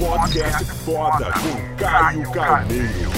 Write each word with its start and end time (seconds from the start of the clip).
Podcast 0.00 0.64
foda 0.64 1.26
com 1.26 1.76
Caio 1.76 2.32
Carneiro. 2.32 3.10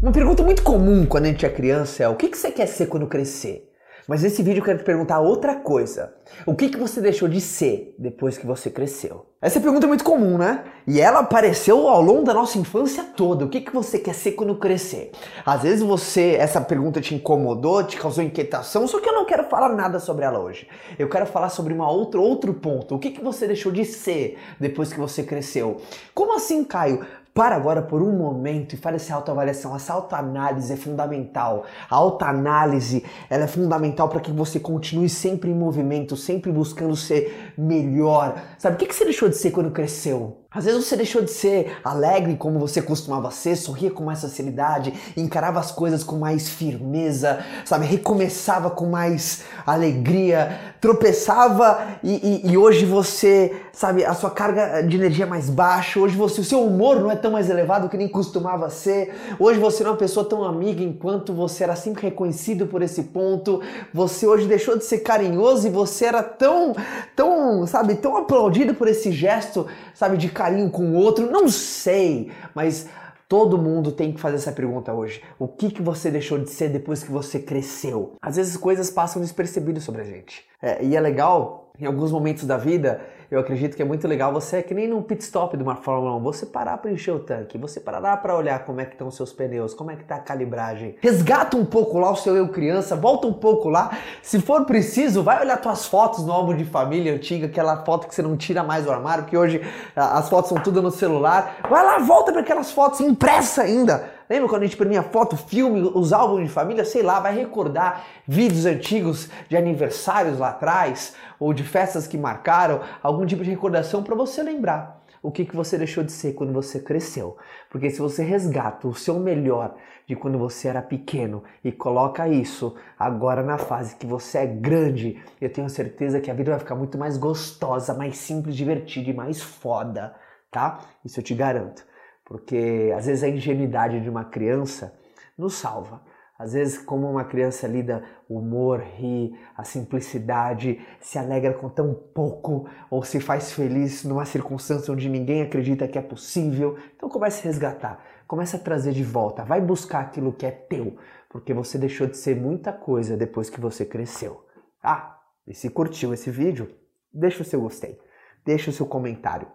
Uma 0.00 0.12
pergunta 0.12 0.44
muito 0.44 0.62
comum 0.62 1.04
quando 1.04 1.24
a 1.24 1.28
gente 1.30 1.44
é 1.44 1.48
criança 1.48 2.04
é 2.04 2.08
o 2.08 2.14
que 2.14 2.32
você 2.32 2.52
quer 2.52 2.68
ser 2.68 2.86
quando 2.86 3.08
crescer? 3.08 3.68
Mas 4.06 4.22
nesse 4.22 4.42
vídeo 4.42 4.60
eu 4.60 4.64
quero 4.64 4.78
te 4.78 4.84
perguntar 4.84 5.18
outra 5.18 5.56
coisa. 5.56 6.14
O 6.44 6.54
que, 6.54 6.68
que 6.68 6.78
você 6.78 7.00
deixou 7.00 7.28
de 7.28 7.40
ser 7.40 7.94
depois 7.98 8.38
que 8.38 8.46
você 8.46 8.70
cresceu? 8.70 9.26
Essa 9.42 9.60
pergunta 9.60 9.84
é 9.84 9.88
muito 9.88 10.04
comum, 10.04 10.38
né? 10.38 10.64
E 10.86 11.00
ela 11.00 11.20
apareceu 11.20 11.88
ao 11.88 12.00
longo 12.00 12.22
da 12.22 12.32
nossa 12.32 12.56
infância 12.56 13.02
toda. 13.02 13.44
O 13.44 13.48
que, 13.48 13.60
que 13.60 13.72
você 13.72 13.98
quer 13.98 14.14
ser 14.14 14.32
quando 14.32 14.54
crescer? 14.56 15.10
Às 15.44 15.62
vezes 15.62 15.82
você, 15.82 16.36
essa 16.38 16.60
pergunta 16.60 17.00
te 17.00 17.14
incomodou, 17.14 17.82
te 17.82 17.96
causou 17.96 18.22
inquietação, 18.22 18.86
só 18.86 19.00
que 19.00 19.08
eu 19.08 19.12
não 19.12 19.24
quero 19.24 19.44
falar 19.44 19.70
nada 19.70 19.98
sobre 19.98 20.24
ela 20.24 20.38
hoje. 20.38 20.68
Eu 20.98 21.08
quero 21.08 21.26
falar 21.26 21.48
sobre 21.48 21.74
uma 21.74 21.90
outra, 21.90 22.20
outro 22.20 22.54
ponto. 22.54 22.94
O 22.94 22.98
que, 22.98 23.10
que 23.10 23.22
você 23.22 23.46
deixou 23.46 23.72
de 23.72 23.84
ser 23.84 24.38
depois 24.60 24.92
que 24.92 24.98
você 25.00 25.22
cresceu? 25.24 25.80
Como 26.14 26.34
assim, 26.34 26.62
Caio? 26.64 27.04
Para 27.36 27.54
agora 27.54 27.82
por 27.82 28.00
um 28.00 28.12
momento 28.12 28.72
e 28.72 28.78
fale 28.78 28.96
essa 28.96 29.14
autoavaliação. 29.14 29.76
Essa 29.76 29.92
autoanálise 29.92 30.72
é 30.72 30.76
fundamental. 30.76 31.66
A 31.90 31.94
autoanálise 31.94 33.04
ela 33.28 33.44
é 33.44 33.46
fundamental 33.46 34.08
para 34.08 34.20
que 34.20 34.32
você 34.32 34.58
continue 34.58 35.10
sempre 35.10 35.50
em 35.50 35.54
movimento, 35.54 36.16
sempre 36.16 36.50
buscando 36.50 36.96
ser 36.96 37.52
melhor. 37.58 38.42
Sabe, 38.56 38.76
o 38.76 38.78
que, 38.78 38.86
que 38.86 38.94
você 38.94 39.04
deixou 39.04 39.28
de 39.28 39.36
ser 39.36 39.50
quando 39.50 39.70
cresceu? 39.70 40.45
Às 40.56 40.64
vezes 40.64 40.86
você 40.86 40.96
deixou 40.96 41.20
de 41.20 41.30
ser 41.30 41.76
alegre 41.84 42.34
como 42.34 42.58
você 42.58 42.80
costumava 42.80 43.30
ser, 43.30 43.56
sorria 43.56 43.90
com 43.90 44.02
mais 44.02 44.22
facilidade, 44.22 44.94
encarava 45.14 45.60
as 45.60 45.70
coisas 45.70 46.02
com 46.02 46.16
mais 46.16 46.48
firmeza, 46.48 47.44
sabe? 47.62 47.84
Recomeçava 47.84 48.70
com 48.70 48.86
mais 48.86 49.44
alegria, 49.66 50.58
tropeçava 50.80 51.86
e, 52.02 52.42
e, 52.46 52.52
e 52.52 52.56
hoje 52.56 52.86
você, 52.86 53.54
sabe, 53.70 54.02
a 54.02 54.14
sua 54.14 54.30
carga 54.30 54.80
de 54.80 54.96
energia 54.96 55.26
é 55.26 55.28
mais 55.28 55.50
baixa, 55.50 56.00
hoje 56.00 56.16
você, 56.16 56.40
o 56.40 56.44
seu 56.44 56.64
humor 56.64 57.00
não 57.00 57.10
é 57.10 57.16
tão 57.16 57.32
mais 57.32 57.50
elevado 57.50 57.90
que 57.90 57.98
nem 57.98 58.08
costumava 58.08 58.70
ser, 58.70 59.14
hoje 59.38 59.60
você 59.60 59.84
não 59.84 59.90
é 59.90 59.92
uma 59.92 59.98
pessoa 59.98 60.26
tão 60.26 60.42
amiga 60.42 60.82
enquanto 60.82 61.34
você 61.34 61.64
era 61.64 61.76
sempre 61.76 62.00
reconhecido 62.00 62.66
por 62.66 62.80
esse 62.80 63.02
ponto, 63.02 63.60
você 63.92 64.26
hoje 64.26 64.46
deixou 64.46 64.78
de 64.78 64.86
ser 64.86 65.00
carinhoso 65.00 65.66
e 65.66 65.70
você 65.70 66.06
era 66.06 66.22
tão, 66.22 66.74
tão, 67.14 67.66
sabe, 67.66 67.96
tão 67.96 68.16
aplaudido 68.16 68.72
por 68.72 68.88
esse 68.88 69.12
gesto, 69.12 69.66
sabe, 69.92 70.16
de 70.16 70.30
carinho 70.30 70.45
carinho 70.46 70.70
com 70.70 70.90
o 70.90 70.94
outro? 70.94 71.30
Não 71.30 71.48
sei, 71.48 72.30
mas 72.54 72.88
todo 73.28 73.58
mundo 73.58 73.90
tem 73.90 74.12
que 74.12 74.20
fazer 74.20 74.36
essa 74.36 74.52
pergunta 74.52 74.92
hoje. 74.92 75.20
O 75.38 75.48
que, 75.48 75.70
que 75.70 75.82
você 75.82 76.10
deixou 76.10 76.38
de 76.38 76.50
ser 76.50 76.68
depois 76.68 77.02
que 77.02 77.10
você 77.10 77.40
cresceu? 77.40 78.12
Às 78.22 78.36
vezes 78.36 78.56
coisas 78.56 78.88
passam 78.88 79.20
despercebidas 79.20 79.82
sobre 79.82 80.02
a 80.02 80.04
gente. 80.04 80.44
É, 80.62 80.84
e 80.84 80.94
é 80.94 81.00
legal, 81.00 81.65
em 81.80 81.86
alguns 81.86 82.10
momentos 82.10 82.44
da 82.44 82.56
vida, 82.56 83.00
eu 83.30 83.40
acredito 83.40 83.74
que 83.74 83.82
é 83.82 83.84
muito 83.84 84.06
legal 84.06 84.32
você, 84.32 84.58
é 84.58 84.62
que 84.62 84.72
nem 84.72 84.86
num 84.86 85.02
pit 85.02 85.22
stop 85.22 85.56
de 85.56 85.62
uma 85.62 85.74
Fórmula 85.74 86.14
1, 86.16 86.20
você 86.20 86.46
parar 86.46 86.78
para 86.78 86.92
encher 86.92 87.12
o 87.12 87.18
tanque, 87.18 87.58
você 87.58 87.80
parar 87.80 88.16
para 88.18 88.36
olhar 88.36 88.64
como 88.64 88.80
é 88.80 88.84
que 88.84 88.92
estão 88.92 89.08
os 89.08 89.16
seus 89.16 89.32
pneus, 89.32 89.74
como 89.74 89.90
é 89.90 89.96
que 89.96 90.04
tá 90.04 90.16
a 90.16 90.20
calibragem. 90.20 90.94
Resgata 91.00 91.56
um 91.56 91.64
pouco 91.64 91.98
lá 91.98 92.12
o 92.12 92.16
seu 92.16 92.36
eu 92.36 92.48
criança, 92.48 92.94
volta 92.94 93.26
um 93.26 93.32
pouco 93.32 93.68
lá. 93.68 93.98
Se 94.22 94.40
for 94.40 94.64
preciso, 94.64 95.24
vai 95.24 95.40
olhar 95.40 95.56
tuas 95.56 95.86
fotos 95.86 96.24
no 96.24 96.32
álbum 96.32 96.56
de 96.56 96.64
família 96.64 97.14
antiga, 97.14 97.46
aquela 97.46 97.84
foto 97.84 98.06
que 98.06 98.14
você 98.14 98.22
não 98.22 98.36
tira 98.36 98.62
mais 98.62 98.84
do 98.84 98.92
armário, 98.92 99.24
porque 99.24 99.36
hoje 99.36 99.60
as 99.96 100.28
fotos 100.28 100.48
são 100.48 100.62
tudo 100.62 100.80
no 100.80 100.92
celular. 100.92 101.56
Vai 101.68 101.84
lá, 101.84 101.98
volta 101.98 102.30
para 102.30 102.42
aquelas 102.42 102.70
fotos 102.70 103.00
impressa 103.00 103.62
ainda 103.62 104.15
Lembra 104.28 104.48
quando 104.48 104.62
a 104.62 104.64
gente 104.66 104.74
imprimia 104.74 105.02
foto, 105.02 105.36
filme, 105.36 105.80
os 105.94 106.12
álbuns 106.12 106.42
de 106.42 106.48
família? 106.48 106.84
Sei 106.84 107.02
lá, 107.02 107.20
vai 107.20 107.34
recordar 107.34 108.04
vídeos 108.26 108.66
antigos 108.66 109.28
de 109.48 109.56
aniversários 109.56 110.38
lá 110.38 110.50
atrás 110.50 111.14
ou 111.38 111.52
de 111.52 111.62
festas 111.62 112.06
que 112.06 112.18
marcaram, 112.18 112.80
algum 113.02 113.24
tipo 113.24 113.44
de 113.44 113.50
recordação 113.50 114.02
para 114.02 114.14
você 114.14 114.42
lembrar 114.42 114.96
o 115.22 115.30
que, 115.32 115.44
que 115.44 115.56
você 115.56 115.76
deixou 115.76 116.04
de 116.04 116.12
ser 116.12 116.34
quando 116.34 116.52
você 116.52 116.78
cresceu. 116.78 117.36
Porque 117.68 117.90
se 117.90 117.98
você 117.98 118.22
resgata 118.22 118.86
o 118.86 118.94
seu 118.94 119.18
melhor 119.18 119.74
de 120.06 120.14
quando 120.14 120.38
você 120.38 120.68
era 120.68 120.80
pequeno 120.80 121.42
e 121.64 121.72
coloca 121.72 122.28
isso 122.28 122.76
agora 122.96 123.42
na 123.42 123.58
fase 123.58 123.96
que 123.96 124.06
você 124.06 124.38
é 124.38 124.46
grande, 124.46 125.20
eu 125.40 125.52
tenho 125.52 125.68
certeza 125.68 126.20
que 126.20 126.30
a 126.30 126.34
vida 126.34 126.52
vai 126.52 126.60
ficar 126.60 126.76
muito 126.76 126.96
mais 126.96 127.16
gostosa, 127.16 127.92
mais 127.92 128.18
simples, 128.18 128.54
divertida 128.54 129.10
e 129.10 129.14
mais 129.14 129.42
foda, 129.42 130.14
tá? 130.48 130.78
Isso 131.04 131.18
eu 131.18 131.24
te 131.24 131.34
garanto. 131.34 131.84
Porque 132.26 132.92
às 132.94 133.06
vezes 133.06 133.22
a 133.22 133.28
ingenuidade 133.28 134.00
de 134.00 134.10
uma 134.10 134.24
criança 134.24 134.98
nos 135.38 135.54
salva. 135.54 136.02
Às 136.38 136.52
vezes, 136.52 136.76
como 136.76 137.10
uma 137.10 137.24
criança 137.24 137.66
lida 137.66 138.04
o 138.28 138.38
humor, 138.38 138.80
ri, 138.80 139.34
a 139.56 139.64
simplicidade, 139.64 140.84
se 141.00 141.18
alegra 141.18 141.54
com 141.54 141.68
tão 141.68 141.94
pouco 141.94 142.68
ou 142.90 143.02
se 143.02 143.20
faz 143.20 143.52
feliz 143.52 144.04
numa 144.04 144.26
circunstância 144.26 144.92
onde 144.92 145.08
ninguém 145.08 145.40
acredita 145.40 145.88
que 145.88 145.98
é 145.98 146.02
possível. 146.02 146.76
Então 146.94 147.08
comece 147.08 147.40
a 147.40 147.50
resgatar, 147.50 148.04
comece 148.26 148.54
a 148.56 148.58
trazer 148.58 148.92
de 148.92 149.02
volta, 149.02 149.44
vai 149.44 149.62
buscar 149.62 150.00
aquilo 150.00 150.32
que 150.32 150.44
é 150.44 150.50
teu, 150.50 150.98
porque 151.30 151.54
você 151.54 151.78
deixou 151.78 152.06
de 152.06 152.18
ser 152.18 152.36
muita 152.36 152.70
coisa 152.70 153.16
depois 153.16 153.48
que 153.48 153.60
você 153.60 153.86
cresceu. 153.86 154.44
Ah, 154.82 155.18
e 155.46 155.54
se 155.54 155.70
curtiu 155.70 156.12
esse 156.12 156.30
vídeo, 156.30 156.68
deixa 157.10 157.40
o 157.40 157.46
seu 157.46 157.62
gostei, 157.62 157.98
deixa 158.44 158.68
o 158.68 158.74
seu 158.74 158.84
comentário, 158.84 159.48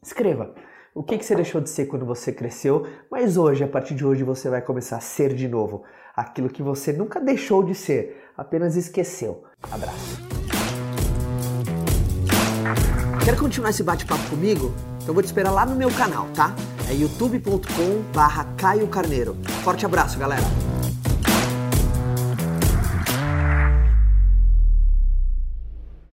escreva 0.00 0.54
o 0.94 1.02
que, 1.02 1.16
que 1.16 1.24
você 1.24 1.34
deixou 1.34 1.60
de 1.60 1.70
ser 1.70 1.86
quando 1.86 2.04
você 2.04 2.32
cresceu, 2.32 2.86
mas 3.10 3.36
hoje, 3.36 3.62
a 3.62 3.68
partir 3.68 3.94
de 3.94 4.04
hoje, 4.04 4.24
você 4.24 4.48
vai 4.48 4.60
começar 4.60 4.96
a 4.96 5.00
ser 5.00 5.34
de 5.34 5.48
novo 5.48 5.84
aquilo 6.16 6.48
que 6.48 6.62
você 6.62 6.92
nunca 6.92 7.20
deixou 7.20 7.62
de 7.62 7.74
ser, 7.74 8.30
apenas 8.36 8.76
esqueceu. 8.76 9.44
Abraço. 9.70 10.18
Quer 13.24 13.38
continuar 13.38 13.70
esse 13.70 13.82
bate-papo 13.82 14.28
comigo? 14.30 14.72
Então 15.02 15.14
vou 15.14 15.22
te 15.22 15.26
esperar 15.26 15.52
lá 15.52 15.64
no 15.64 15.76
meu 15.76 15.90
canal, 15.90 16.26
tá? 16.34 16.54
É 16.90 16.94
youtube.com 16.94 18.02
barra 18.12 18.44
Caio 18.56 18.88
Carneiro. 18.88 19.36
Forte 19.62 19.86
abraço, 19.86 20.18
galera! 20.18 20.69